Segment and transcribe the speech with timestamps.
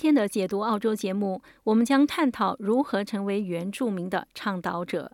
[0.00, 5.12] 今天的解读澳洲节目，我们将探讨如何成为原住民的倡导者。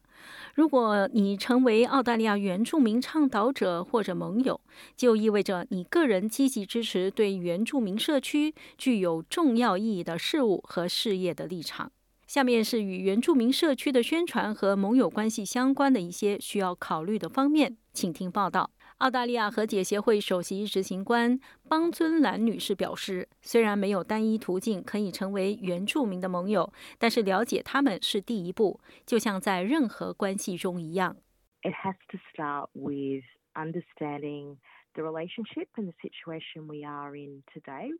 [0.54, 4.60] 如果你成为澳大利亚原住民倡导者或者盟友，
[4.96, 11.90] 就意味着你个人积极支持对原住民社区具有重要意义的事物和事业的立场。
[12.28, 18.70] 下面是与原住民社区的宣传和盟友关系相关的一些需要考虑的方面，请听报道。
[18.98, 21.38] 澳大利亚和解协会首席执行官
[21.68, 31.14] 邦尊兰女士表示，虽然没有单一途径可以成为原住民的盟友，但是了解他们是第一步，就像在任何关系中一样。
[31.60, 34.56] It has to start with understanding
[34.94, 37.90] the relationship and the situation we are in today.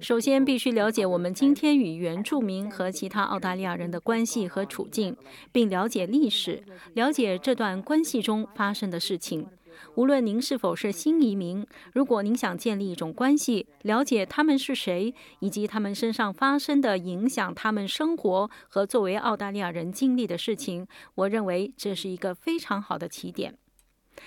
[0.00, 5.16] 首先，必须了解我们今天与原住民和其他澳大利亚人的关系和处境，
[5.52, 9.48] 并了解历史，了解这段关系中发生的事情。
[9.94, 23.58] 无论您是否是新移民，如果您想建立一种关系，了解他们是谁，以及他们身上发生的影响他们生活和作为澳大利亚人经历的事情，我认为这是一个非常好的起点。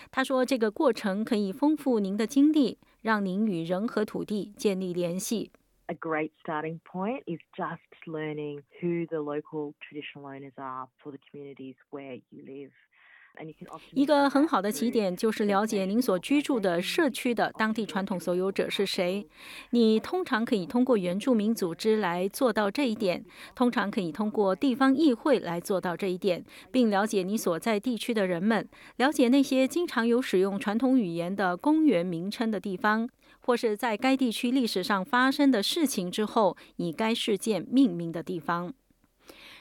[0.10, 5.52] 他说：“这个过程可以丰富您的经历，让您与人和土地建立联系。”
[5.88, 11.20] A great starting point is just learning who the local traditional owners are for the
[11.30, 12.72] communities where you live.
[13.94, 19.28] 一个很好的起点就是了解您所居住的社区的当地传统所有者是谁。
[19.72, 23.26] 你通常可以通过原住民组织来做到这一点，
[23.56, 33.10] 通常可以通过地方议会来做到这一点，并了解你所在地区的人们，了解那些经常有使用传统语言的公园名称的地方，
[33.42, 38.72] 或是在该地区历史上发生的事情之后以该事件命名的地方。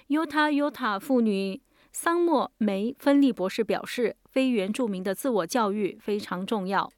[0.09, 1.63] Utah Utah 妇女。
[1.93, 6.91] 桑莫梅芬利博士表示，非原住民的自我教育非常重要。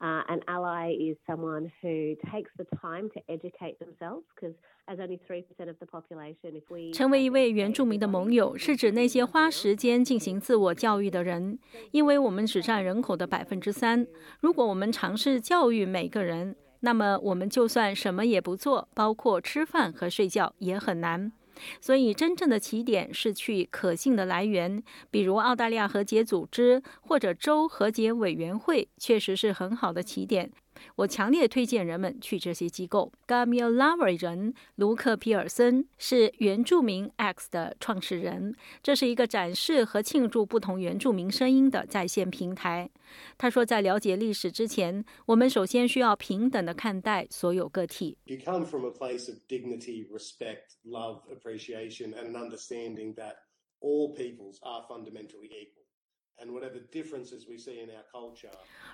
[0.00, 4.54] An ally is someone who takes the time to educate themselves because
[4.86, 5.18] as only
[5.66, 11.58] of the population, if we 成为一位原住民的盟友，是指那些花时间进行自我教育的人，
[11.90, 14.06] 因为我们只占人口的百分之三。
[14.38, 21.32] 如果我们尝试教育每个人，那么我们就算什么也不做，包括吃饭和睡觉也很难。
[21.80, 30.50] 所以，真正的起点是去可信的来源，比如澳大利亚和解组织或者州和解委员会，确实是很好的起点。
[30.96, 33.12] 我强烈推荐人们去这些机构。
[33.26, 42.90] Gamil Laver 人卢克皮尔森是原住民 X 的创始人，这是一个展示和庆祝不同原住民声音的在线平台。
[43.36, 48.18] 他说，在了解历史之前，我们首先需要平等的看待所有个体。
[48.24, 53.36] You come from a place of dignity, respect, love, appreciation, and an understanding that
[53.80, 55.87] all peoples are fundamentally equal.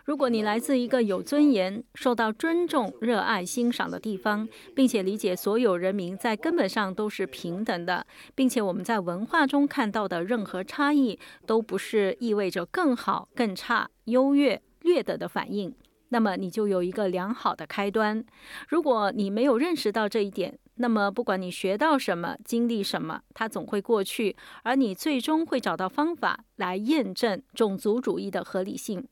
[0.04, 15.74] 如果你来自一个有尊严、受到尊重、热爱、欣赏的地方，并且理解所有人民在根本上都是平等的，并且我们在文化中看到的任何差异都不是意味着更好、更差、优越、劣等的反应，
[16.08, 18.24] 那么你就有一个良好的开端。
[18.68, 29.06] 如果你没有认识到这一点，那么，不管你学到什么、经历什么，它总会过去，而你最终会找到方法来验证种族主义的合理性。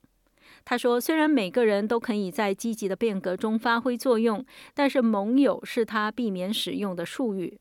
[0.64, 7.58] 他说：“虽然每个人都可以在积极的变革中发挥作用，但是盟友是他避免使用的术语。”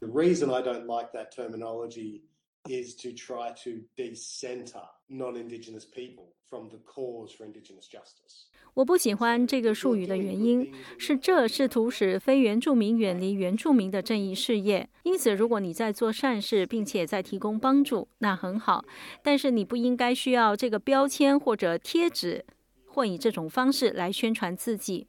[0.00, 2.22] The reason I don't like that terminology
[2.64, 8.44] is to try to decenter non-Indigenous people from the cause for Indigenous justice.
[8.74, 14.88] 我不喜欢这个术语的原因是，这试图使非原住民远离原住民的正义事业。
[15.02, 18.84] 因此，如果你在做善事，并且在提供帮助，那很好。
[19.22, 22.44] 但是，你不应该需要这个标签或者贴纸，
[22.86, 25.06] 或以这种方式来宣传自己。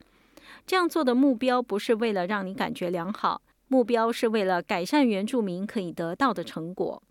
[0.67, 7.01] 这样做的目标不是为了让你感觉良好，目标是为了改善原住民可以得到的成果。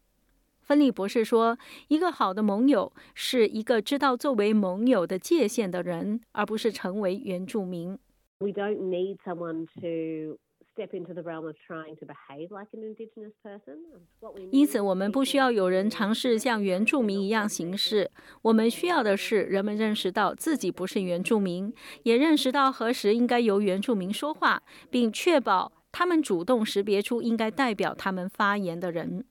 [0.64, 1.58] 芬利博士说
[1.88, 7.99] ：“一个好的盟友是一个知道作为盟友的界限的人，而不是成为原住民。”
[8.40, 10.38] We don't need someone to
[10.75, 13.76] step into the realm of trying to behave like an indigenous person.
[14.50, 18.11] 因此，我们不需要有人尝试像原住民一样行事。
[18.43, 21.72] 我们需要的是人们认识到自己不是原住民，
[22.02, 29.25] 也认识到何时应该由原住民说话，并确保他们主动识别出应该代表他们发言的人。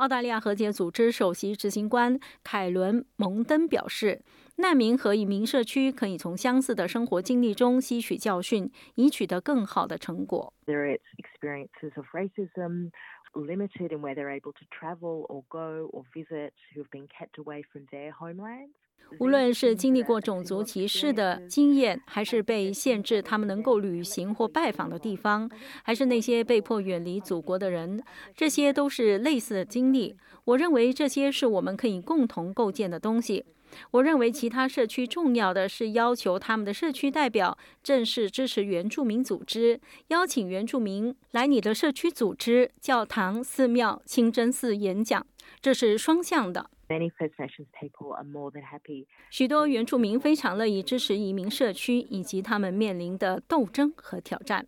[0.00, 4.22] 澳大利亚和解组织首席执行官凯伦·蒙登表示，
[4.56, 10.54] 难民和移民社区可以从相似的生活经历中吸取教训，以取得更好的成果。
[10.64, 12.92] There is experiences of racism,
[13.34, 17.36] limited in where they're able to travel or go or visit, who have been kept
[17.36, 18.72] away from their homelands.
[19.18, 25.50] 无论是经历过种族歧视的经验，还是被限制他们能够旅行或拜访的地方，
[25.82, 28.02] 还是那些被迫远离祖国的人，
[28.34, 30.14] 这些都是类似的经历。
[30.44, 33.44] 我认为这些是我们可以共同构建的东西。
[33.92, 45.24] 我认为其他社区重要的是要求他们的社区代表正式支持原住民组织，邀请原住民来你的社区组织、教堂、寺庙、清真寺演讲，
[45.60, 46.68] 这是双向的。
[46.90, 49.06] Many First Nations people are more than happy.
[49.30, 54.66] 许多原住民非常乐意支持移民社区以及他们面临的斗争和挑战。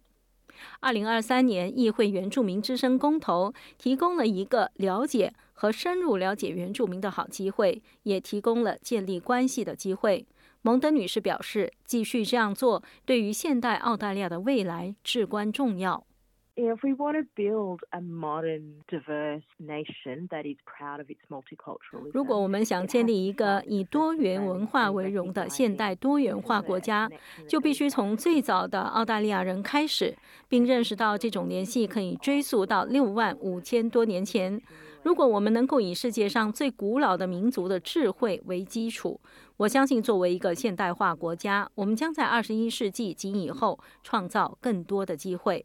[0.79, 10.25] 二零二三年议会原住民之声公投提供了一个了解和深入了解原住民的好机会，也提供了建立关系的机会。
[10.61, 16.07] 蒙德女士表示，继续这样做对于现代澳大利亚的未来至关重要。
[16.55, 27.09] If we want to build a modern, diverse nation that is proud of its multiculturalism, 如果我们想建立一个以多元文化为荣的现代多元化国家，
[27.49, 30.15] 就必须从最早的澳大利亚人开始，
[30.47, 34.61] 并认识到这种联系可以追溯到六万五千多年前。
[35.05, 39.19] 如果我们能够以世界上最古老的民族的智慧为基础，
[39.57, 45.65] 我相信作为一个现代化国家，我们将在二十一世纪及以后创造更多的机会。